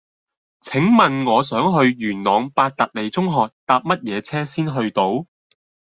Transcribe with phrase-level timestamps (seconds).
[0.61, 5.27] 請問我想去元朗伯特利中學搭乜嘢車先去到